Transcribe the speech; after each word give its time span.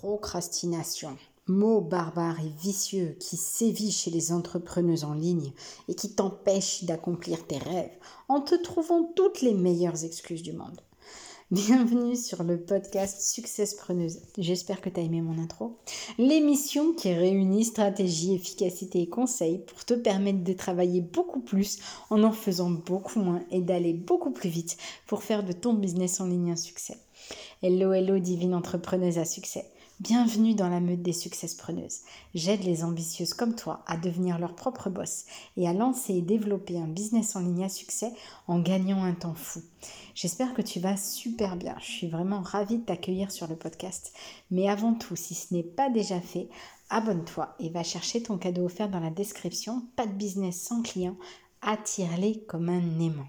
Procrastination, 0.00 1.16
mot 1.46 1.80
barbare 1.80 2.38
et 2.40 2.52
vicieux 2.60 3.16
qui 3.18 3.38
sévit 3.38 3.90
chez 3.90 4.10
les 4.10 4.30
entrepreneuses 4.30 5.04
en 5.04 5.14
ligne 5.14 5.54
et 5.88 5.94
qui 5.94 6.14
t'empêche 6.14 6.84
d'accomplir 6.84 7.46
tes 7.46 7.56
rêves 7.56 7.96
en 8.28 8.42
te 8.42 8.54
trouvant 8.56 9.04
toutes 9.16 9.40
les 9.40 9.54
meilleures 9.54 10.04
excuses 10.04 10.42
du 10.42 10.52
monde. 10.52 10.82
Bienvenue 11.50 12.14
sur 12.14 12.42
le 12.42 12.60
podcast 12.60 13.22
Success 13.22 13.74
Preneuse. 13.74 14.20
J'espère 14.36 14.82
que 14.82 14.90
tu 14.90 15.00
as 15.00 15.02
aimé 15.02 15.22
mon 15.22 15.42
intro. 15.42 15.78
L'émission 16.18 16.92
qui 16.92 17.14
réunit 17.14 17.64
stratégie, 17.64 18.34
efficacité 18.34 19.00
et 19.00 19.08
conseils 19.08 19.60
pour 19.60 19.86
te 19.86 19.94
permettre 19.94 20.44
de 20.44 20.52
travailler 20.52 21.00
beaucoup 21.00 21.40
plus 21.40 21.78
en 22.10 22.22
en 22.22 22.32
faisant 22.32 22.70
beaucoup 22.70 23.20
moins 23.20 23.42
et 23.50 23.62
d'aller 23.62 23.94
beaucoup 23.94 24.30
plus 24.30 24.50
vite 24.50 24.76
pour 25.06 25.22
faire 25.22 25.42
de 25.42 25.52
ton 25.52 25.72
business 25.72 26.20
en 26.20 26.26
ligne 26.26 26.52
un 26.52 26.56
succès. 26.56 26.98
Hello, 27.62 27.94
hello, 27.94 28.18
divine 28.18 28.54
entrepreneuse 28.54 29.16
à 29.16 29.24
succès. 29.24 29.64
Bienvenue 30.00 30.54
dans 30.54 30.68
la 30.68 30.80
meute 30.80 31.00
des 31.00 31.14
successpreneuses. 31.14 32.00
J'aide 32.34 32.64
les 32.64 32.84
ambitieuses 32.84 33.32
comme 33.32 33.54
toi 33.54 33.82
à 33.86 33.96
devenir 33.96 34.38
leur 34.38 34.54
propre 34.54 34.90
boss 34.90 35.24
et 35.56 35.66
à 35.66 35.72
lancer 35.72 36.12
et 36.12 36.20
développer 36.20 36.76
un 36.76 36.86
business 36.86 37.34
en 37.34 37.40
ligne 37.40 37.64
à 37.64 37.70
succès 37.70 38.12
en 38.46 38.60
gagnant 38.60 39.02
un 39.04 39.14
temps 39.14 39.34
fou. 39.34 39.62
J'espère 40.14 40.52
que 40.52 40.60
tu 40.60 40.80
vas 40.80 40.98
super 40.98 41.56
bien. 41.56 41.74
Je 41.80 41.90
suis 41.90 42.08
vraiment 42.08 42.42
ravie 42.42 42.76
de 42.76 42.84
t'accueillir 42.84 43.30
sur 43.30 43.48
le 43.48 43.56
podcast. 43.56 44.12
Mais 44.50 44.68
avant 44.68 44.92
tout, 44.92 45.16
si 45.16 45.34
ce 45.34 45.54
n'est 45.54 45.62
pas 45.62 45.88
déjà 45.88 46.20
fait, 46.20 46.50
abonne-toi 46.90 47.56
et 47.58 47.70
va 47.70 47.82
chercher 47.82 48.22
ton 48.22 48.36
cadeau 48.36 48.66
offert 48.66 48.90
dans 48.90 49.00
la 49.00 49.08
description. 49.08 49.82
Pas 49.96 50.06
de 50.06 50.12
business 50.12 50.60
sans 50.60 50.82
client. 50.82 51.16
Attire-les 51.62 52.40
comme 52.40 52.68
un 52.68 53.00
aimant. 53.00 53.28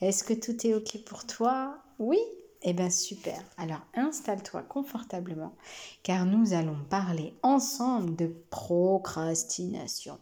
Est-ce 0.00 0.24
que 0.24 0.32
tout 0.32 0.66
est 0.66 0.72
OK 0.72 1.04
pour 1.04 1.26
toi? 1.26 1.76
Oui 1.98 2.18
eh 2.62 2.72
bien 2.72 2.90
super, 2.90 3.42
alors 3.56 3.80
installe-toi 3.94 4.62
confortablement 4.62 5.54
car 6.02 6.26
nous 6.26 6.52
allons 6.52 6.78
parler 6.90 7.34
ensemble 7.42 8.16
de 8.16 8.34
procrastination. 8.50 10.18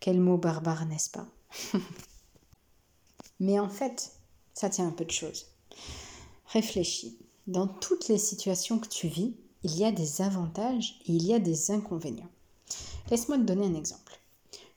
Quel 0.00 0.20
mot 0.20 0.36
barbare, 0.36 0.86
n'est-ce 0.86 1.10
pas? 1.10 1.26
Mais 3.40 3.58
en 3.58 3.68
fait, 3.68 4.12
ça 4.54 4.70
tient 4.70 4.86
un 4.86 4.92
peu 4.92 5.04
de 5.04 5.10
choses. 5.10 5.46
Réfléchis, 6.46 7.18
dans 7.46 7.66
toutes 7.66 8.08
les 8.08 8.18
situations 8.18 8.78
que 8.78 8.88
tu 8.88 9.08
vis, 9.08 9.34
il 9.64 9.76
y 9.76 9.84
a 9.84 9.92
des 9.92 10.22
avantages 10.22 11.00
et 11.06 11.12
il 11.12 11.24
y 11.24 11.34
a 11.34 11.38
des 11.38 11.70
inconvénients. 11.70 12.30
Laisse-moi 13.10 13.38
te 13.38 13.42
donner 13.42 13.66
un 13.66 13.74
exemple. 13.74 14.20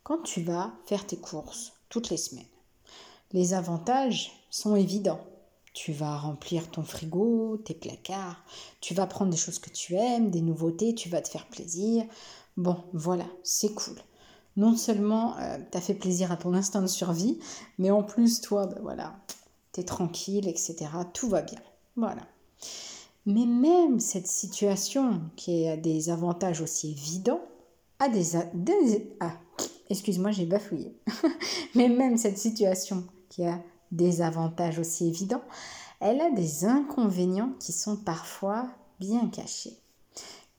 Quand 0.04 0.22
tu 0.24 0.42
vas 0.42 0.74
faire 0.86 1.06
tes 1.06 1.18
courses 1.18 1.74
toutes 1.90 2.10
les 2.10 2.18
semaines, 2.18 2.46
les 3.32 3.54
avantages 3.54 4.32
sont 4.50 4.76
évidents 4.76 5.26
tu 5.76 5.92
vas 5.92 6.18
remplir 6.18 6.72
ton 6.72 6.84
frigo, 6.84 7.58
tes 7.58 7.74
placards, 7.74 8.44
tu 8.80 8.94
vas 8.94 9.06
prendre 9.06 9.30
des 9.30 9.38
choses 9.38 9.60
que 9.60 9.70
tu 9.70 9.96
aimes, 9.96 10.32
des 10.32 10.42
nouveautés, 10.42 10.96
tu 10.96 11.10
vas 11.10 11.22
te 11.22 11.28
faire 11.28 11.46
plaisir. 11.48 12.06
Bon, 12.56 12.78
voilà, 12.94 13.26
c'est 13.44 13.74
cool. 13.74 13.98
Non 14.56 14.78
seulement 14.78 15.38
euh, 15.38 15.58
tu 15.70 15.78
as 15.78 15.82
fait 15.82 15.94
plaisir 15.94 16.32
à 16.32 16.38
ton 16.38 16.54
instinct 16.54 16.82
de 16.82 16.88
survie, 16.88 17.40
mais 17.78 17.92
en 17.92 18.04
plus, 18.04 18.40
toi, 18.40 18.68
ben 18.68 18.80
voilà, 18.82 19.20
tu 19.74 19.82
es 19.82 19.84
tranquille, 19.84 20.48
etc. 20.48 20.88
Tout 21.14 21.28
va 21.28 21.42
bien. 21.42 21.60
Voilà. 21.98 22.26
Mais 23.26 23.46
même 23.46 24.00
cette 24.00 24.28
situation 24.28 25.22
qui 25.36 25.68
a 25.68 25.76
des 25.76 26.10
avantages 26.10 26.62
aussi 26.62 26.92
évidents, 26.92 27.42
a 28.00 28.08
des... 28.08 28.38
des 28.54 29.14
ah, 29.20 29.34
excuse-moi, 29.90 30.32
j'ai 30.32 30.46
bafouillé. 30.46 30.96
mais 31.76 31.90
même 31.90 32.18
cette 32.18 32.38
situation 32.38 33.06
qui 33.28 33.44
a 33.44 33.62
des 33.92 34.22
avantages 34.22 34.80
aussi 34.80 35.08
évidents, 35.08 35.44
elle 36.00 36.22
a 36.22 36.32
des 36.32 36.66
inconvénients 36.66 37.54
qui 37.60 37.72
sont 37.72 37.98
parfois 37.98 38.68
bien 39.00 39.28
cachés. 39.30 39.78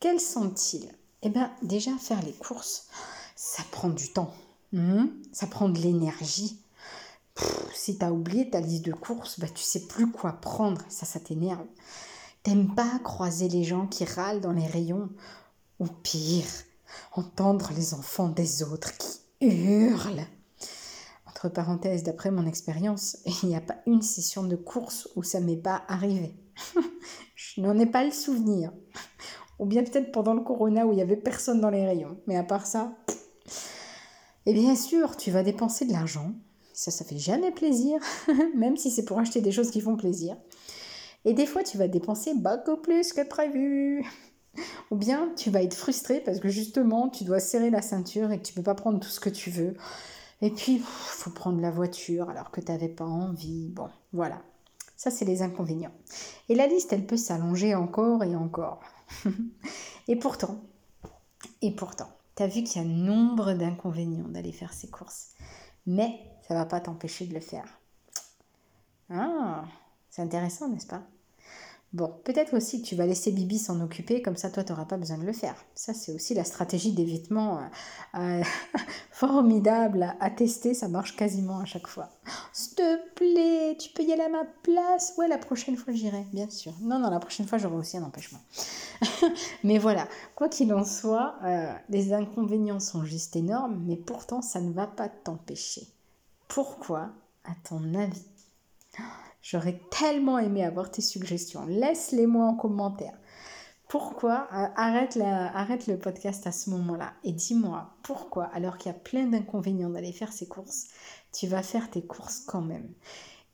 Quels 0.00 0.20
sont-ils? 0.20 0.90
Eh 1.22 1.30
bien, 1.30 1.52
déjà, 1.62 1.96
faire 1.98 2.22
les 2.22 2.32
courses, 2.32 2.88
ça 3.34 3.62
prend 3.70 3.88
du 3.88 4.12
temps. 4.12 4.32
Hmm? 4.72 5.06
ça 5.32 5.46
prend 5.46 5.68
de 5.68 5.78
l'énergie. 5.78 6.60
Si 7.74 7.98
tu 7.98 8.04
as 8.04 8.12
oublié 8.12 8.50
ta 8.50 8.60
liste 8.60 8.84
de 8.84 8.92
courses, 8.92 9.38
bah, 9.38 9.46
tu 9.48 9.62
sais 9.62 9.86
plus 9.86 10.10
quoi 10.10 10.32
prendre. 10.32 10.82
Ça, 10.88 11.06
ça 11.06 11.20
t'énerve. 11.20 11.66
T'aimes 12.42 12.74
pas 12.74 12.98
croiser 13.04 13.48
les 13.48 13.64
gens 13.64 13.86
qui 13.86 14.04
râlent 14.04 14.40
dans 14.40 14.52
les 14.52 14.66
rayons? 14.66 15.10
Ou 15.78 15.86
pire, 15.86 16.46
entendre 17.12 17.70
les 17.76 17.94
enfants 17.94 18.28
des 18.28 18.62
autres 18.62 18.92
qui 18.96 19.18
hurlent 19.46 20.26
entre 21.36 21.50
parenthèses, 21.50 22.02
d'après 22.02 22.30
mon 22.30 22.46
expérience, 22.46 23.18
il 23.42 23.48
n'y 23.50 23.56
a 23.56 23.60
pas 23.60 23.76
une 23.86 24.02
session 24.02 24.42
de 24.42 24.56
course 24.56 25.08
où 25.16 25.22
ça 25.22 25.40
m'est 25.40 25.56
pas 25.56 25.82
arrivé. 25.86 26.34
je 27.34 27.60
n'en 27.60 27.78
ai 27.78 27.86
pas 27.86 28.04
le 28.04 28.10
souvenir. 28.10 28.72
Ou 29.58 29.66
bien 29.66 29.82
peut-être 29.84 30.12
pendant 30.12 30.34
le 30.34 30.42
corona 30.42 30.86
où 30.86 30.92
il 30.92 30.98
y 30.98 31.02
avait 31.02 31.16
personne 31.16 31.60
dans 31.60 31.70
les 31.70 31.86
rayons. 31.86 32.18
Mais 32.26 32.36
à 32.36 32.42
part 32.42 32.66
ça, 32.66 32.96
et 34.46 34.52
bien 34.52 34.74
sûr, 34.74 35.16
tu 35.16 35.30
vas 35.30 35.42
dépenser 35.42 35.84
de 35.84 35.92
l'argent. 35.92 36.32
Ça, 36.72 36.90
ça 36.90 37.04
fait 37.04 37.18
jamais 37.18 37.52
plaisir, 37.52 38.00
même 38.54 38.76
si 38.76 38.90
c'est 38.90 39.04
pour 39.04 39.18
acheter 39.18 39.40
des 39.40 39.52
choses 39.52 39.70
qui 39.70 39.80
font 39.80 39.96
plaisir. 39.96 40.36
Et 41.24 41.34
des 41.34 41.46
fois, 41.46 41.62
tu 41.62 41.76
vas 41.76 41.88
dépenser 41.88 42.32
beaucoup 42.34 42.76
plus 42.76 43.12
que 43.12 43.26
prévu. 43.26 44.06
Ou 44.90 44.96
bien 44.96 45.32
tu 45.36 45.50
vas 45.50 45.62
être 45.62 45.74
frustré 45.74 46.20
parce 46.20 46.38
que 46.38 46.48
justement, 46.48 47.08
tu 47.10 47.24
dois 47.24 47.40
serrer 47.40 47.68
la 47.68 47.82
ceinture 47.82 48.30
et 48.30 48.38
que 48.38 48.46
tu 48.46 48.54
peux 48.54 48.62
pas 48.62 48.74
prendre 48.74 49.00
tout 49.00 49.08
ce 49.08 49.20
que 49.20 49.28
tu 49.28 49.50
veux. 49.50 49.74
Et 50.42 50.50
puis, 50.50 50.74
il 50.74 50.82
faut 50.82 51.30
prendre 51.30 51.60
la 51.60 51.70
voiture 51.70 52.28
alors 52.28 52.50
que 52.50 52.60
tu 52.60 52.88
pas 52.88 53.04
envie. 53.04 53.68
Bon, 53.68 53.88
voilà. 54.12 54.42
Ça, 54.96 55.10
c'est 55.10 55.24
les 55.24 55.42
inconvénients. 55.42 55.94
Et 56.48 56.54
la 56.54 56.66
liste, 56.66 56.92
elle 56.92 57.06
peut 57.06 57.16
s'allonger 57.16 57.74
encore 57.74 58.24
et 58.24 58.36
encore. 58.36 58.80
et 60.08 60.16
pourtant, 60.16 60.60
et 61.62 61.70
pourtant, 61.70 62.08
tu 62.34 62.44
vu 62.44 62.62
qu'il 62.62 62.82
y 62.82 62.84
a 62.84 62.88
nombre 62.88 63.52
d'inconvénients 63.54 64.28
d'aller 64.28 64.52
faire 64.52 64.72
ces 64.72 64.88
courses. 64.88 65.30
Mais 65.86 66.20
ça 66.46 66.54
ne 66.54 66.58
va 66.58 66.66
pas 66.66 66.80
t'empêcher 66.80 67.26
de 67.26 67.34
le 67.34 67.40
faire. 67.40 67.80
Ah, 69.10 69.64
c'est 70.10 70.22
intéressant, 70.22 70.68
n'est-ce 70.68 70.86
pas? 70.86 71.02
Bon, 71.96 72.12
peut-être 72.24 72.54
aussi 72.54 72.82
que 72.82 72.86
tu 72.86 72.94
vas 72.94 73.06
laisser 73.06 73.32
Bibi 73.32 73.58
s'en 73.58 73.80
occuper, 73.80 74.20
comme 74.20 74.36
ça 74.36 74.50
toi 74.50 74.62
tu 74.62 74.70
n'auras 74.70 74.84
pas 74.84 74.98
besoin 74.98 75.16
de 75.16 75.24
le 75.24 75.32
faire. 75.32 75.54
Ça 75.74 75.94
c'est 75.94 76.12
aussi 76.12 76.34
la 76.34 76.44
stratégie 76.44 76.92
d'évitement 76.92 77.58
euh, 77.58 77.62
euh, 78.16 78.42
formidable 79.12 80.14
à, 80.20 80.28
tester, 80.28 80.74
ça 80.74 80.88
marche 80.88 81.16
quasiment 81.16 81.58
à 81.58 81.64
chaque 81.64 81.86
fois. 81.86 82.10
S'il 82.52 82.74
te 82.74 83.14
plaît, 83.14 83.78
tu 83.78 83.88
peux 83.94 84.02
y 84.02 84.12
aller 84.12 84.24
à 84.24 84.28
ma 84.28 84.44
place? 84.62 85.14
Ouais, 85.16 85.26
la 85.26 85.38
prochaine 85.38 85.78
fois 85.78 85.94
j'irai, 85.94 86.26
bien 86.34 86.50
sûr. 86.50 86.74
Non, 86.82 86.98
non, 86.98 87.08
la 87.08 87.18
prochaine 87.18 87.46
fois 87.46 87.56
j'aurai 87.56 87.76
aussi 87.76 87.96
un 87.96 88.02
empêchement. 88.02 88.40
mais 89.64 89.78
voilà, 89.78 90.06
quoi 90.34 90.50
qu'il 90.50 90.74
en 90.74 90.84
soit, 90.84 91.36
euh, 91.44 91.72
les 91.88 92.12
inconvénients 92.12 92.78
sont 92.78 93.06
juste 93.06 93.36
énormes, 93.36 93.82
mais 93.86 93.96
pourtant 93.96 94.42
ça 94.42 94.60
ne 94.60 94.70
va 94.70 94.86
pas 94.86 95.08
t'empêcher. 95.08 95.86
Pourquoi, 96.46 97.08
à 97.46 97.54
ton 97.66 97.94
avis? 97.94 98.26
J'aurais 99.48 99.78
tellement 99.92 100.40
aimé 100.40 100.64
avoir 100.64 100.90
tes 100.90 101.02
suggestions. 101.02 101.66
Laisse-les-moi 101.66 102.44
en 102.44 102.56
commentaire. 102.56 103.16
Pourquoi 103.86 104.48
euh, 104.52 104.66
arrête, 104.74 105.16
arrête 105.22 105.86
le 105.86 106.00
podcast 106.00 106.48
à 106.48 106.52
ce 106.52 106.68
moment-là 106.70 107.12
et 107.22 107.30
dis-moi 107.30 107.94
pourquoi, 108.02 108.46
alors 108.46 108.76
qu'il 108.76 108.90
y 108.90 108.94
a 108.94 108.98
plein 108.98 109.26
d'inconvénients 109.26 109.90
d'aller 109.90 110.10
faire 110.10 110.32
ces 110.32 110.48
courses, 110.48 110.88
tu 111.32 111.46
vas 111.46 111.62
faire 111.62 111.88
tes 111.92 112.02
courses 112.02 112.40
quand 112.40 112.60
même. 112.60 112.88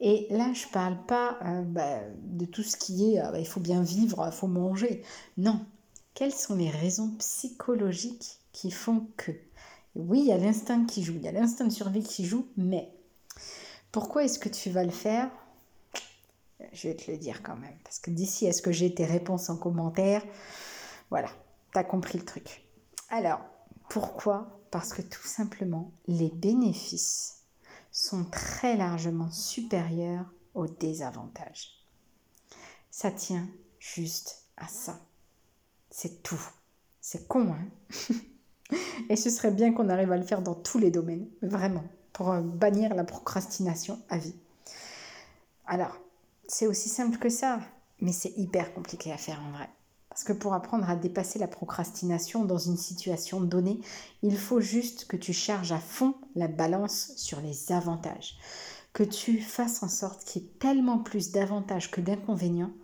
Et 0.00 0.28
là, 0.30 0.50
je 0.54 0.66
ne 0.66 0.72
parle 0.72 0.96
pas 1.04 1.36
euh, 1.44 1.60
bah, 1.60 2.00
de 2.22 2.46
tout 2.46 2.62
ce 2.62 2.78
qui 2.78 3.12
est 3.12 3.20
euh, 3.20 3.30
bah, 3.30 3.38
il 3.38 3.46
faut 3.46 3.60
bien 3.60 3.82
vivre, 3.82 4.26
il 4.26 4.34
faut 4.34 4.46
manger. 4.46 5.02
Non. 5.36 5.60
Quelles 6.14 6.32
sont 6.32 6.56
les 6.56 6.70
raisons 6.70 7.10
psychologiques 7.18 8.38
qui 8.52 8.70
font 8.70 9.08
que 9.18 9.32
Oui, 9.94 10.20
il 10.20 10.26
y 10.28 10.32
a 10.32 10.38
l'instinct 10.38 10.86
qui 10.86 11.02
joue, 11.02 11.16
il 11.16 11.22
y 11.22 11.28
a 11.28 11.32
l'instinct 11.32 11.66
de 11.66 11.70
survie 11.70 12.02
qui 12.02 12.24
joue, 12.24 12.46
mais 12.56 12.90
pourquoi 13.90 14.24
est-ce 14.24 14.38
que 14.38 14.48
tu 14.48 14.70
vas 14.70 14.84
le 14.84 14.90
faire 14.90 15.30
je 16.72 16.88
vais 16.88 16.96
te 16.96 17.10
le 17.10 17.16
dire 17.16 17.42
quand 17.42 17.56
même. 17.56 17.76
Parce 17.84 17.98
que 17.98 18.10
d'ici 18.10 18.48
à 18.48 18.52
ce 18.52 18.62
que 18.62 18.72
j'ai 18.72 18.94
tes 18.94 19.04
réponses 19.04 19.50
en 19.50 19.56
commentaire, 19.56 20.22
voilà, 21.10 21.28
tu 21.72 21.78
as 21.78 21.84
compris 21.84 22.18
le 22.18 22.24
truc. 22.24 22.64
Alors, 23.10 23.40
pourquoi? 23.88 24.60
Parce 24.70 24.92
que 24.92 25.02
tout 25.02 25.26
simplement, 25.26 25.92
les 26.06 26.30
bénéfices 26.30 27.42
sont 27.90 28.24
très 28.24 28.76
largement 28.76 29.30
supérieurs 29.30 30.26
aux 30.54 30.66
désavantages. 30.66 31.86
Ça 32.90 33.10
tient 33.10 33.46
juste 33.78 34.44
à 34.56 34.68
ça. 34.68 35.00
C'est 35.90 36.22
tout. 36.22 36.40
C'est 37.00 37.28
con, 37.28 37.52
hein? 37.52 38.16
Et 39.10 39.16
ce 39.16 39.28
serait 39.28 39.50
bien 39.50 39.72
qu'on 39.72 39.88
arrive 39.90 40.12
à 40.12 40.16
le 40.16 40.24
faire 40.24 40.40
dans 40.40 40.54
tous 40.54 40.78
les 40.78 40.90
domaines, 40.90 41.28
vraiment, 41.42 41.84
pour 42.12 42.30
euh, 42.30 42.40
bannir 42.40 42.94
la 42.94 43.04
procrastination 43.04 44.00
à 44.08 44.16
vie. 44.16 44.36
Alors, 45.66 45.98
c'est 46.52 46.66
aussi 46.66 46.90
simple 46.90 47.16
que 47.16 47.30
ça, 47.30 47.60
mais 48.02 48.12
c'est 48.12 48.36
hyper 48.36 48.74
compliqué 48.74 49.10
à 49.10 49.16
faire 49.16 49.40
en 49.42 49.52
vrai. 49.52 49.70
Parce 50.10 50.22
que 50.22 50.34
pour 50.34 50.52
apprendre 50.52 50.88
à 50.90 50.96
dépasser 50.96 51.38
la 51.38 51.48
procrastination 51.48 52.44
dans 52.44 52.58
une 52.58 52.76
situation 52.76 53.40
donnée, 53.40 53.80
il 54.22 54.36
faut 54.36 54.60
juste 54.60 55.06
que 55.06 55.16
tu 55.16 55.32
charges 55.32 55.72
à 55.72 55.78
fond 55.78 56.14
la 56.34 56.48
balance 56.48 57.12
sur 57.16 57.40
les 57.40 57.72
avantages. 57.72 58.36
Que 58.92 59.02
tu 59.02 59.40
fasses 59.40 59.82
en 59.82 59.88
sorte 59.88 60.24
qu'il 60.24 60.42
y 60.42 60.44
ait 60.44 60.48
tellement 60.58 60.98
plus 60.98 61.32
d'avantages 61.32 61.90
que 61.90 62.02
d'inconvénients, 62.02 62.74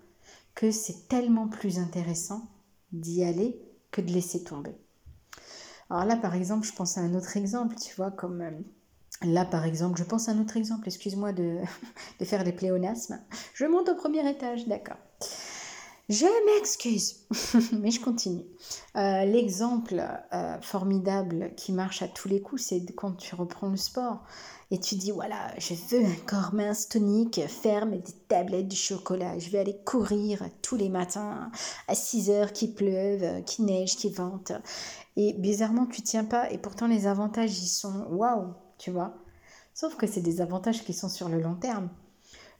que 0.54 0.70
c'est 0.70 1.06
tellement 1.06 1.46
plus 1.46 1.78
intéressant 1.78 2.48
d'y 2.92 3.22
aller 3.22 3.60
que 3.90 4.00
de 4.00 4.10
laisser 4.10 4.44
tomber. 4.44 4.74
Alors 5.90 6.06
là, 6.06 6.16
par 6.16 6.34
exemple, 6.34 6.66
je 6.66 6.72
pense 6.72 6.96
à 6.96 7.02
un 7.02 7.14
autre 7.14 7.36
exemple, 7.36 7.76
tu 7.76 7.94
vois, 7.96 8.10
comme 8.10 8.40
euh, 8.40 8.50
là, 9.22 9.44
par 9.44 9.64
exemple, 9.64 9.98
je 9.98 10.04
pense 10.04 10.28
à 10.28 10.32
un 10.32 10.40
autre 10.40 10.56
exemple, 10.56 10.86
excuse-moi 10.86 11.32
de, 11.32 11.58
faire 12.24 12.44
des 12.44 12.52
pléonasmes. 12.52 13.20
Je 13.54 13.64
monte 13.64 13.88
au 13.88 13.94
premier 13.94 14.28
étage, 14.28 14.66
d'accord. 14.66 14.98
Je 16.08 16.24
m'excuse, 16.46 17.26
mais 17.78 17.90
je 17.90 18.00
continue. 18.00 18.44
Euh, 18.96 19.26
l'exemple 19.26 20.02
euh, 20.32 20.58
formidable 20.62 21.52
qui 21.54 21.70
marche 21.72 22.00
à 22.00 22.08
tous 22.08 22.28
les 22.28 22.40
coups, 22.40 22.62
c'est 22.62 22.82
quand 22.94 23.12
tu 23.12 23.34
reprends 23.34 23.68
le 23.68 23.76
sport 23.76 24.24
et 24.70 24.80
tu 24.80 24.94
dis 24.96 25.10
voilà, 25.10 25.52
je 25.58 25.74
veux 25.74 26.04
un 26.04 26.16
corps 26.26 26.54
mince, 26.54 26.88
tonique, 26.88 27.40
ferme 27.46 27.98
des 27.98 28.12
tablettes 28.26 28.68
de 28.68 28.74
chocolat. 28.74 29.38
Je 29.38 29.50
vais 29.50 29.58
aller 29.58 29.78
courir 29.84 30.42
tous 30.62 30.76
les 30.76 30.88
matins 30.88 31.50
à 31.88 31.94
6 31.94 32.30
heures, 32.30 32.52
qui 32.54 32.68
pleuve, 32.68 33.44
qui 33.44 33.62
neige, 33.62 33.96
qui 33.96 34.10
vente. 34.10 34.52
Et 35.16 35.34
bizarrement, 35.34 35.84
tu 35.84 36.00
tiens 36.00 36.24
pas 36.24 36.50
et 36.50 36.56
pourtant 36.56 36.86
les 36.86 37.06
avantages, 37.06 37.58
ils 37.58 37.66
sont 37.66 38.06
waouh, 38.08 38.54
tu 38.78 38.90
vois. 38.90 39.14
Sauf 39.75 39.96
que 39.96 40.06
c'est 40.06 40.20
des 40.20 40.40
avantages 40.40 40.84
qui 40.84 40.92
sont 40.92 41.08
sur 41.08 41.28
le 41.28 41.40
long 41.40 41.54
terme. 41.54 41.88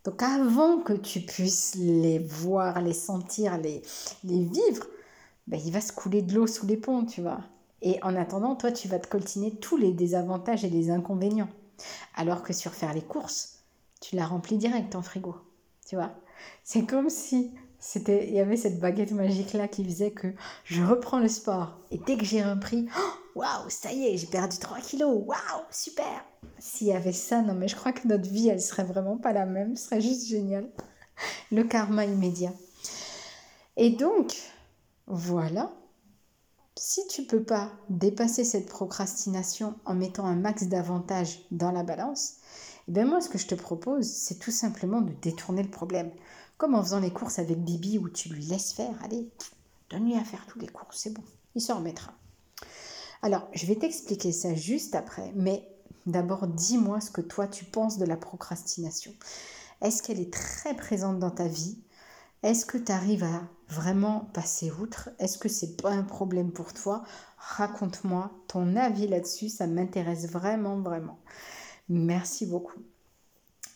Donc 0.05 0.23
avant 0.23 0.79
que 0.79 0.93
tu 0.93 1.20
puisses 1.20 1.75
les 1.75 2.19
voir, 2.19 2.81
les 2.81 2.93
sentir, 2.93 3.59
les, 3.59 3.82
les 4.25 4.44
vivre, 4.44 4.87
ben, 5.47 5.61
il 5.65 5.73
va 5.73 5.81
se 5.81 5.93
couler 5.93 6.23
de 6.23 6.35
l'eau 6.35 6.47
sous 6.47 6.67
les 6.67 6.76
ponts, 6.76 7.05
tu 7.05 7.23
vois. 7.23 7.41
Et 7.82 8.03
en 8.03 8.15
attendant, 8.17 8.56
toi, 8.56 8.73
tu 8.73 8.88
vas 8.88 8.99
te 8.99 9.09
coltiner 9.09 9.55
tous 9.56 9.76
les 9.76 9.93
désavantages 9.93 10.65
et 10.65 10.70
les 10.70 10.91
inconvénients. 10.91 11.49
Alors 12.15 12.43
que 12.43 12.53
sur 12.53 12.73
faire 12.73 12.93
les 12.93 13.03
courses, 13.03 13.61
tu 14.00 14.17
la 14.17 14.26
remplis 14.26 14.59
direct 14.59 14.94
en 14.94 15.03
frigo, 15.03 15.37
tu 15.87 15.97
vois. 15.97 16.12
C'est 16.65 16.87
comme 16.87 17.11
si 17.11 17.53
c'était, 17.79 18.27
il 18.29 18.35
y 18.35 18.41
avait 18.41 18.57
cette 18.57 18.81
baguette 18.81 19.13
magique 19.13 19.53
là 19.53 19.69
qui 19.69 19.85
faisait 19.85 20.11
que 20.11 20.29
je 20.65 20.83
reprends 20.83 21.21
le 21.21 21.29
sport 21.29 21.79
et 21.91 21.99
dès 22.07 22.17
que 22.17 22.25
j'ai 22.25 22.43
repris, 22.43 22.89
oh, 22.99 23.39
waouh, 23.41 23.69
ça 23.69 23.93
y 23.93 24.07
est, 24.07 24.17
j'ai 24.17 24.27
perdu 24.27 24.59
3 24.59 24.79
kilos, 24.81 25.23
waouh, 25.27 25.65
super. 25.71 26.25
S'il 26.59 26.89
y 26.89 26.93
avait 26.93 27.13
ça, 27.13 27.41
non 27.43 27.55
mais 27.55 27.69
je 27.69 27.77
crois 27.77 27.93
que 27.93 28.09
notre 28.09 28.29
vie, 28.29 28.49
elle 28.49 28.61
serait 28.61 28.85
vraiment 28.85 29.17
pas 29.17 29.33
la 29.33 29.47
même, 29.47 29.77
ce 29.77 29.85
serait 29.85 30.01
juste 30.01 30.27
génial. 30.27 30.69
Le 31.51 31.65
karma 31.65 32.05
immédiat. 32.05 32.53
Et 33.77 33.91
donc, 33.91 34.37
voilà. 35.07 35.73
Si 36.77 37.07
tu 37.09 37.25
peux 37.25 37.43
pas 37.43 37.73
dépasser 37.89 38.45
cette 38.45 38.69
procrastination 38.69 39.75
en 39.85 39.95
mettant 39.95 40.27
un 40.27 40.37
max 40.37 40.65
d'avantages 40.65 41.41
dans 41.51 41.73
la 41.73 41.83
balance, 41.83 42.35
eh 42.89 42.93
bien 42.93 43.05
moi 43.05 43.21
ce 43.21 43.29
que 43.29 43.39
je 43.39 43.47
te 43.47 43.55
propose, 43.55 44.07
c'est 44.07 44.39
tout 44.39 44.51
simplement 44.51 45.01
de 45.01 45.13
détourner 45.23 45.63
le 45.63 45.71
problème. 45.71 46.11
Comme 46.58 46.75
en 46.75 46.82
faisant 46.82 47.00
les 47.00 47.12
courses 47.12 47.38
avec 47.38 47.58
Bibi 47.58 47.99
où 47.99 48.08
tu 48.08 48.28
lui 48.28 48.44
laisses 48.44 48.72
faire, 48.72 48.94
allez, 49.02 49.31
donne-lui 49.90 50.16
à 50.16 50.25
faire 50.25 50.44
toutes 50.46 50.62
les 50.62 50.69
courses, 50.69 50.99
c'est 50.99 51.14
bon, 51.14 51.22
il 51.55 51.62
s'en 51.62 51.78
remettra. 51.78 52.12
Alors, 53.22 53.49
je 53.52 53.66
vais 53.66 53.76
t'expliquer 53.76 54.32
ça 54.32 54.55
juste 54.55 54.94
après, 54.94 55.32
mais 55.34 55.66
D'abord, 56.08 56.46
dis-moi 56.46 57.02
ce 57.02 57.10
que 57.10 57.20
toi 57.20 57.46
tu 57.46 57.66
penses 57.66 57.99
de 57.99 58.06
la 58.06 58.16
procrastination. 58.16 59.12
Est-ce 59.82 60.02
qu'elle 60.02 60.20
est 60.20 60.32
très 60.32 60.75
présente 60.75 61.19
dans 61.19 61.31
ta 61.31 61.46
vie? 61.46 61.78
Est-ce 62.43 62.64
que 62.64 62.78
tu 62.78 62.90
arrives 62.90 63.25
à 63.25 63.43
vraiment 63.69 64.31
passer 64.32 64.70
outre? 64.70 65.10
Est-ce 65.19 65.37
que 65.37 65.50
c'est 65.50 65.76
pas 65.76 65.90
un 65.90 66.05
problème 66.05 66.50
pour 66.50 66.72
toi? 66.72 67.05
Raconte-moi 67.37 68.31
ton 68.46 68.75
avis 68.76 69.06
là-dessus, 69.06 69.50
ça 69.50 69.66
m'intéresse 69.66 70.31
vraiment, 70.31 70.81
vraiment. 70.81 71.19
Merci 71.90 72.46
beaucoup. 72.46 72.81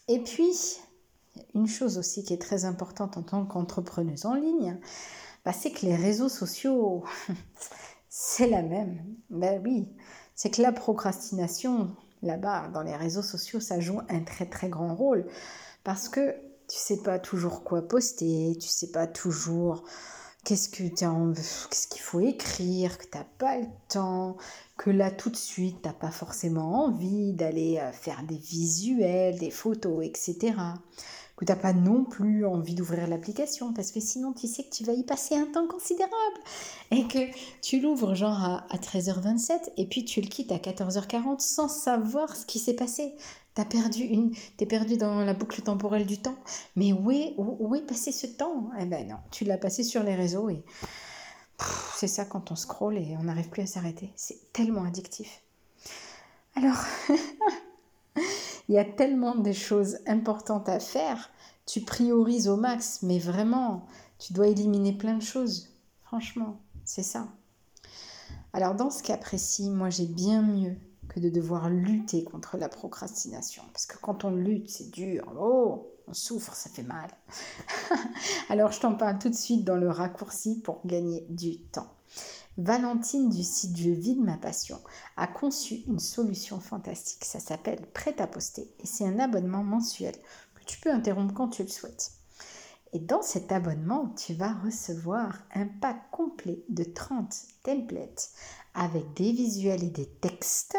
Et 0.08 0.20
puis, 0.20 0.54
une 1.54 1.66
chose 1.66 1.98
aussi 1.98 2.24
qui 2.24 2.34
est 2.34 2.40
très 2.40 2.64
importante 2.64 3.16
en 3.16 3.22
tant 3.22 3.44
qu'entrepreneuse 3.44 4.26
en 4.26 4.34
ligne, 4.34 4.78
bah, 5.44 5.52
c'est 5.52 5.70
que 5.70 5.86
les 5.86 5.96
réseaux 5.96 6.28
sociaux, 6.28 7.04
c'est 8.08 8.48
la 8.48 8.62
même. 8.62 9.02
Ben 9.30 9.60
oui, 9.64 9.88
c'est 10.34 10.50
que 10.50 10.62
la 10.62 10.72
procrastination, 10.72 11.94
là-bas, 12.22 12.68
dans 12.68 12.82
les 12.82 12.96
réseaux 12.96 13.22
sociaux, 13.22 13.60
ça 13.60 13.80
joue 13.80 14.00
un 14.08 14.20
très 14.20 14.46
très 14.46 14.68
grand 14.68 14.94
rôle. 14.94 15.26
Parce 15.84 16.08
que 16.08 16.34
tu 16.68 16.78
sais 16.78 17.02
pas 17.02 17.18
toujours 17.18 17.64
quoi 17.64 17.82
poster, 17.82 18.56
tu 18.60 18.68
sais 18.68 18.92
pas 18.92 19.06
toujours 19.06 19.84
qu'est-ce 20.44 20.68
que 20.68 20.82
qu'est-ce 20.84 21.88
qu'il 21.88 22.00
faut 22.00 22.20
écrire, 22.20 22.98
que 22.98 23.06
t'as 23.06 23.24
pas 23.38 23.58
le 23.58 23.66
temps, 23.88 24.36
que 24.76 24.90
là 24.90 25.10
tout 25.10 25.30
de 25.30 25.36
suite 25.36 25.82
t'as 25.82 25.92
pas 25.92 26.10
forcément 26.10 26.84
envie 26.84 27.32
d'aller 27.32 27.78
euh, 27.78 27.92
faire 27.92 28.22
des 28.24 28.38
visuels, 28.38 29.38
des 29.38 29.50
photos, 29.50 30.04
etc 30.04 30.54
que 31.44 31.52
pas 31.60 31.72
non 31.72 32.04
plus 32.04 32.46
envie 32.46 32.74
d'ouvrir 32.74 33.06
l'application 33.08 33.72
parce 33.72 33.90
que 33.90 34.00
sinon 34.00 34.32
tu 34.32 34.46
sais 34.46 34.64
que 34.64 34.70
tu 34.70 34.84
vas 34.84 34.92
y 34.92 35.04
passer 35.04 35.36
un 35.36 35.46
temps 35.46 35.66
considérable 35.66 36.12
et 36.90 37.06
que 37.06 37.18
tu 37.60 37.80
l'ouvres 37.80 38.14
genre 38.14 38.42
à, 38.42 38.76
13h27 38.76 39.72
et 39.76 39.86
puis 39.86 40.04
tu 40.04 40.20
le 40.20 40.28
quittes 40.28 40.52
à 40.52 40.56
14h40 40.56 41.40
sans 41.40 41.68
savoir 41.68 42.36
ce 42.36 42.46
qui 42.46 42.58
s'est 42.58 42.74
passé. 42.74 43.14
T'as 43.54 43.64
perdu 43.64 44.02
une, 44.02 44.34
t'es 44.56 44.66
perdu 44.66 44.96
dans 44.96 45.24
la 45.24 45.34
boucle 45.34 45.60
temporelle 45.60 46.06
du 46.06 46.18
temps. 46.18 46.38
Mais 46.74 46.92
où 46.92 47.10
est, 47.10 47.34
où, 47.36 47.74
est 47.74 47.82
passé 47.82 48.10
ce 48.10 48.26
temps? 48.26 48.70
Eh 48.80 48.86
ben 48.86 49.08
non, 49.08 49.18
tu 49.30 49.44
l'as 49.44 49.58
passé 49.58 49.82
sur 49.82 50.02
les 50.02 50.14
réseaux 50.14 50.48
et 50.48 50.62
c'est 51.96 52.08
ça 52.08 52.24
quand 52.24 52.50
on 52.50 52.56
scrolle 52.56 52.96
et 52.96 53.16
on 53.18 53.24
n'arrive 53.24 53.50
plus 53.50 53.62
à 53.62 53.66
s'arrêter. 53.66 54.10
C'est 54.16 54.52
tellement 54.52 54.84
addictif. 54.84 55.42
Alors, 56.54 56.78
il 58.68 58.74
y 58.74 58.78
a 58.78 58.84
tellement 58.84 59.34
de 59.34 59.52
choses 59.52 59.98
importantes 60.06 60.68
à 60.68 60.80
faire. 60.80 61.30
Tu 61.66 61.80
priorises 61.80 62.48
au 62.48 62.56
max, 62.56 63.00
mais 63.02 63.18
vraiment, 63.18 63.86
tu 64.18 64.32
dois 64.32 64.48
éliminer 64.48 64.92
plein 64.92 65.16
de 65.16 65.22
choses. 65.22 65.68
Franchement, 66.02 66.60
c'est 66.84 67.02
ça. 67.02 67.28
Alors 68.52 68.74
dans 68.74 68.90
ce 68.90 69.02
cas 69.02 69.16
précis, 69.16 69.70
moi 69.70 69.88
j'ai 69.88 70.06
bien 70.06 70.42
mieux 70.42 70.76
que 71.08 71.20
de 71.20 71.30
devoir 71.30 71.70
lutter 71.70 72.24
contre 72.24 72.56
la 72.56 72.68
procrastination. 72.68 73.62
Parce 73.72 73.86
que 73.86 73.96
quand 73.98 74.24
on 74.24 74.30
lutte, 74.30 74.70
c'est 74.70 74.90
dur. 74.90 75.32
Oh, 75.38 75.90
on 76.06 76.14
souffre, 76.14 76.54
ça 76.54 76.70
fait 76.70 76.82
mal. 76.82 77.08
Alors 78.48 78.72
je 78.72 78.80
t'en 78.80 78.94
parle 78.94 79.18
tout 79.18 79.28
de 79.28 79.34
suite 79.34 79.64
dans 79.64 79.76
le 79.76 79.90
raccourci 79.90 80.60
pour 80.60 80.80
gagner 80.84 81.26
du 81.28 81.58
temps. 81.58 81.88
Valentine 82.58 83.30
du 83.30 83.42
site 83.42 83.74
Je 83.78 83.88
vide 83.88 84.20
ma 84.20 84.36
passion 84.36 84.78
a 85.16 85.26
conçu 85.26 85.84
une 85.86 85.98
solution 85.98 86.60
fantastique. 86.60 87.24
Ça 87.24 87.40
s'appelle 87.40 87.86
Prêt 87.94 88.20
à 88.20 88.26
poster 88.26 88.70
et 88.78 88.86
c'est 88.86 89.06
un 89.06 89.18
abonnement 89.18 89.64
mensuel 89.64 90.14
que 90.54 90.64
tu 90.66 90.78
peux 90.78 90.92
interrompre 90.92 91.32
quand 91.32 91.48
tu 91.48 91.62
le 91.62 91.70
souhaites. 91.70 92.12
Et 92.92 92.98
dans 92.98 93.22
cet 93.22 93.52
abonnement, 93.52 94.10
tu 94.18 94.34
vas 94.34 94.52
recevoir 94.52 95.38
un 95.54 95.66
pack 95.66 96.10
complet 96.10 96.62
de 96.68 96.84
30 96.84 97.34
templates 97.62 98.32
avec 98.74 99.14
des 99.14 99.32
visuels 99.32 99.84
et 99.84 99.90
des 99.90 100.06
textes 100.06 100.76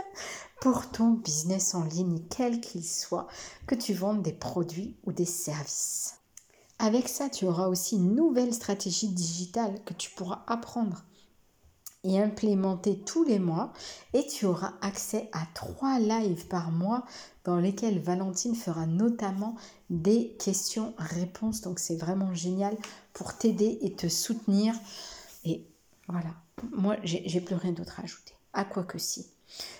pour 0.61 0.91
ton 0.91 1.09
business 1.09 1.73
en 1.73 1.85
ligne, 1.85 2.21
quel 2.29 2.61
qu'il 2.61 2.85
soit, 2.85 3.27
que 3.65 3.73
tu 3.73 3.95
vendes 3.95 4.21
des 4.21 4.31
produits 4.31 4.95
ou 5.05 5.11
des 5.11 5.25
services. 5.25 6.19
Avec 6.77 7.09
ça, 7.09 7.29
tu 7.29 7.45
auras 7.45 7.67
aussi 7.67 7.95
une 7.95 8.13
nouvelle 8.13 8.53
stratégie 8.53 9.07
digitale 9.07 9.83
que 9.85 9.95
tu 9.95 10.11
pourras 10.11 10.43
apprendre 10.45 11.03
et 12.03 12.19
implémenter 12.19 12.99
tous 12.99 13.23
les 13.23 13.39
mois 13.39 13.71
et 14.13 14.25
tu 14.27 14.45
auras 14.45 14.73
accès 14.81 15.29
à 15.31 15.45
trois 15.53 15.99
lives 15.99 16.47
par 16.47 16.71
mois 16.71 17.05
dans 17.45 17.57
lesquels 17.57 17.99
Valentine 17.99 18.55
fera 18.55 18.85
notamment 18.85 19.55
des 19.89 20.35
questions-réponses. 20.39 21.61
Donc 21.61 21.79
c'est 21.79 21.95
vraiment 21.95 22.33
génial 22.33 22.75
pour 23.13 23.37
t'aider 23.37 23.79
et 23.81 23.93
te 23.93 24.07
soutenir. 24.07 24.75
Et 25.45 25.65
voilà, 26.07 26.31
moi 26.71 26.97
j'ai 27.03 27.41
plus 27.41 27.55
rien 27.55 27.71
d'autre 27.71 27.99
à 27.99 28.03
ajouter. 28.03 28.33
À 28.53 28.65
quoi 28.65 28.83
que 28.83 28.97
si. 28.97 29.25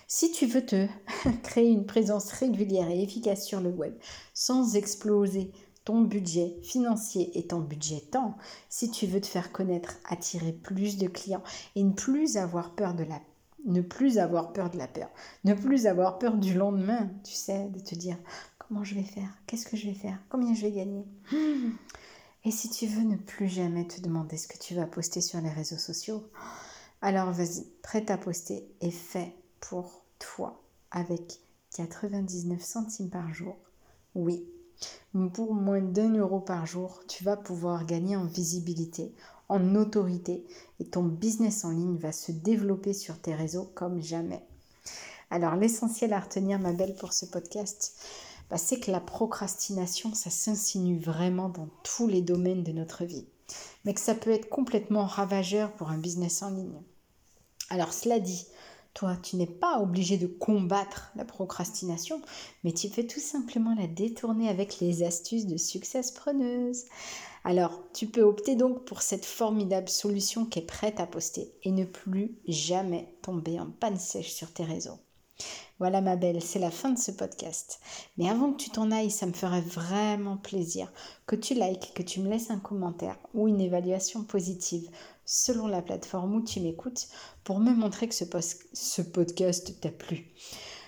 Si 0.07 0.31
tu 0.31 0.45
veux 0.45 0.65
te 0.65 0.87
créer 1.43 1.69
une 1.69 1.85
présence 1.85 2.31
régulière 2.31 2.89
et 2.89 3.01
efficace 3.01 3.45
sur 3.45 3.59
le 3.59 3.69
web 3.69 3.93
sans 4.33 4.75
exploser 4.75 5.51
ton 5.85 6.01
budget 6.01 6.57
financier 6.61 7.37
et 7.37 7.47
ton 7.47 7.59
budget 7.59 8.01
temps, 8.11 8.37
si 8.69 8.89
tu 8.89 9.05
veux 9.05 9.21
te 9.21 9.27
faire 9.27 9.51
connaître, 9.51 9.97
attirer 10.09 10.53
plus 10.53 10.97
de 10.97 11.07
clients 11.07 11.43
et 11.75 11.83
ne 11.83 11.91
plus 11.91 12.37
avoir 12.37 12.75
peur 12.75 12.93
de 12.93 13.03
la 13.03 13.19
ne 13.65 13.81
plus 13.81 14.17
avoir 14.17 14.51
peur 14.51 14.69
de 14.69 14.77
la 14.77 14.87
peur, 14.87 15.09
ne 15.45 15.53
plus 15.53 15.87
avoir 15.87 16.19
peur 16.19 16.35
du 16.35 16.53
lendemain, 16.53 17.09
tu 17.23 17.33
sais, 17.33 17.69
de 17.69 17.79
te 17.79 17.95
dire 17.95 18.17
comment 18.59 18.83
je 18.83 18.95
vais 18.95 19.03
faire, 19.03 19.29
qu'est-ce 19.47 19.65
que 19.65 19.77
je 19.77 19.87
vais 19.87 19.93
faire, 19.93 20.19
combien 20.29 20.53
je 20.53 20.63
vais 20.63 20.71
gagner? 20.71 21.05
Et 22.45 22.51
si 22.51 22.69
tu 22.69 22.87
veux 22.87 23.03
ne 23.03 23.15
plus 23.15 23.47
jamais 23.47 23.87
te 23.87 24.01
demander 24.01 24.35
ce 24.35 24.49
que 24.49 24.57
tu 24.57 24.75
vas 24.75 24.85
poster 24.85 25.21
sur 25.21 25.39
les 25.39 25.49
réseaux 25.49 25.77
sociaux, 25.77 26.29
alors 27.01 27.31
vas-y, 27.31 27.65
prête 27.81 28.11
à 28.11 28.17
poster 28.17 28.67
et 28.81 28.91
fais 28.91 29.33
pour 29.61 30.03
toi 30.19 30.61
avec 30.91 31.39
99 31.75 32.61
centimes 32.61 33.09
par 33.09 33.33
jour. 33.33 33.57
Oui, 34.13 34.45
pour 35.33 35.53
moins 35.53 35.81
d'un 35.81 36.15
euro 36.15 36.39
par 36.39 36.65
jour, 36.65 37.01
tu 37.07 37.23
vas 37.23 37.37
pouvoir 37.37 37.85
gagner 37.85 38.15
en 38.15 38.25
visibilité, 38.25 39.13
en 39.49 39.75
autorité 39.75 40.45
et 40.79 40.85
ton 40.85 41.03
business 41.03 41.65
en 41.65 41.71
ligne 41.71 41.97
va 41.97 42.11
se 42.11 42.31
développer 42.31 42.93
sur 42.93 43.19
tes 43.19 43.35
réseaux 43.35 43.69
comme 43.75 44.01
jamais. 44.01 44.43
Alors 45.29 45.55
l'essentiel 45.55 46.13
à 46.13 46.19
retenir, 46.19 46.59
ma 46.59 46.73
belle, 46.73 46.95
pour 46.95 47.13
ce 47.13 47.25
podcast, 47.25 47.95
bah, 48.49 48.57
c'est 48.57 48.79
que 48.79 48.91
la 48.91 48.99
procrastination, 48.99 50.13
ça 50.13 50.29
s'insinue 50.29 50.99
vraiment 50.99 51.49
dans 51.49 51.69
tous 51.83 52.07
les 52.07 52.21
domaines 52.21 52.63
de 52.63 52.71
notre 52.71 53.03
vie. 53.05 53.27
mais 53.85 53.93
que 53.93 53.99
ça 53.99 54.15
peut 54.15 54.31
être 54.31 54.49
complètement 54.49 55.05
ravageur 55.05 55.73
pour 55.73 55.89
un 55.89 55.97
business 55.97 56.41
en 56.41 56.51
ligne. 56.51 56.81
Alors 57.69 57.93
cela 57.93 58.19
dit, 58.19 58.45
toi, 58.93 59.17
tu 59.21 59.37
n'es 59.37 59.47
pas 59.47 59.79
obligé 59.79 60.17
de 60.17 60.27
combattre 60.27 61.11
la 61.15 61.25
procrastination, 61.25 62.21
mais 62.63 62.73
tu 62.73 62.89
peux 62.89 63.07
tout 63.07 63.19
simplement 63.19 63.73
la 63.75 63.87
détourner 63.87 64.49
avec 64.49 64.79
les 64.79 65.03
astuces 65.03 65.47
de 65.47 65.57
succès 65.57 66.01
preneuse. 66.15 66.85
Alors, 67.43 67.81
tu 67.93 68.07
peux 68.07 68.21
opter 68.21 68.55
donc 68.55 68.85
pour 68.85 69.01
cette 69.01 69.25
formidable 69.25 69.89
solution 69.89 70.45
qui 70.45 70.59
est 70.59 70.65
prête 70.65 70.99
à 70.99 71.07
poster 71.07 71.53
et 71.63 71.71
ne 71.71 71.85
plus 71.85 72.37
jamais 72.47 73.13
tomber 73.21 73.59
en 73.59 73.69
panne 73.69 73.97
sèche 73.97 74.31
sur 74.31 74.53
tes 74.53 74.63
réseaux. 74.63 74.99
Voilà 75.79 76.01
ma 76.01 76.15
belle, 76.15 76.41
c'est 76.41 76.59
la 76.59 76.71
fin 76.71 76.91
de 76.91 76.99
ce 76.99 77.11
podcast. 77.11 77.79
Mais 78.17 78.29
avant 78.29 78.53
que 78.53 78.63
tu 78.63 78.69
t'en 78.69 78.91
ailles, 78.91 79.11
ça 79.11 79.25
me 79.25 79.33
ferait 79.33 79.61
vraiment 79.61 80.37
plaisir 80.37 80.91
que 81.25 81.35
tu 81.35 81.55
likes, 81.55 81.93
que 81.95 82.03
tu 82.03 82.21
me 82.21 82.29
laisses 82.29 82.51
un 82.51 82.59
commentaire 82.59 83.17
ou 83.33 83.47
une 83.47 83.59
évaluation 83.59 84.23
positive 84.23 84.89
selon 85.25 85.67
la 85.67 85.81
plateforme 85.81 86.35
où 86.35 86.43
tu 86.43 86.59
m'écoutes 86.59 87.07
pour 87.43 87.59
me 87.59 87.73
montrer 87.73 88.07
que 88.07 88.15
ce, 88.15 89.01
podcast 89.01 89.79
t'a 89.79 89.89
plu. 89.89 90.33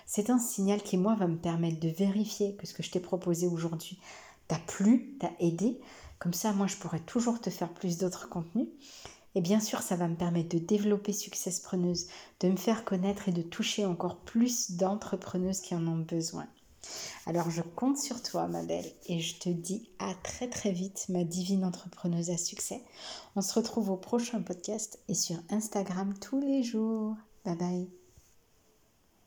C'est 0.06 0.30
un 0.30 0.40
signal 0.40 0.82
qui, 0.82 0.98
moi, 0.98 1.16
va 1.16 1.28
me 1.28 1.38
permettre 1.38 1.80
de 1.80 1.90
vérifier 1.90 2.56
que 2.56 2.68
ce 2.68 2.74
que 2.74 2.84
je 2.84 2.92
t'ai 2.92 3.00
proposé 3.00 3.48
aujourd'hui 3.48 4.00
t'a 4.48 4.60
plu, 4.60 5.18
t'a 5.20 5.32
aidé. 5.40 5.80
Comme 6.20 6.34
ça, 6.34 6.54
moi, 6.54 6.68
je 6.68 6.76
pourrais 6.76 7.00
toujours 7.00 7.42
te 7.42 7.50
faire 7.50 7.74
plus 7.74 7.98
d'autres 7.98 8.30
contenus. 8.30 8.68
Et 9.36 9.42
bien 9.42 9.60
sûr, 9.60 9.82
ça 9.82 9.98
va 9.98 10.08
me 10.08 10.16
permettre 10.16 10.56
de 10.56 10.64
développer 10.64 11.12
Success 11.12 11.60
Preneuse, 11.60 12.08
de 12.40 12.50
me 12.50 12.56
faire 12.56 12.86
connaître 12.86 13.28
et 13.28 13.34
de 13.34 13.42
toucher 13.42 13.86
encore 13.86 14.18
plus 14.18 14.72
d'entrepreneuses 14.72 15.60
qui 15.60 15.76
en 15.76 15.86
ont 15.88 15.98
besoin. 15.98 16.48
Alors 17.26 17.50
je 17.50 17.62
compte 17.62 17.98
sur 17.98 18.22
toi, 18.22 18.48
ma 18.48 18.64
belle, 18.64 18.92
et 19.08 19.20
je 19.20 19.38
te 19.40 19.50
dis 19.50 19.90
à 20.00 20.14
très 20.24 20.50
très 20.50 20.72
vite, 20.72 21.06
ma 21.10 21.24
divine 21.24 21.66
entrepreneuse 21.66 22.30
à 22.30 22.38
succès. 22.38 22.84
On 23.36 23.42
se 23.42 23.54
retrouve 23.54 23.90
au 23.90 23.98
prochain 23.98 24.42
podcast 24.42 25.00
et 25.08 25.16
sur 25.16 25.38
Instagram 25.50 26.14
tous 26.20 26.40
les 26.40 26.64
jours. 26.64 27.16
Bye 27.44 27.56
bye. 27.56 28.05